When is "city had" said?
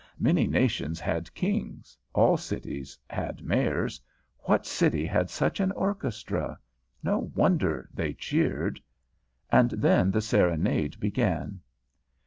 4.65-5.29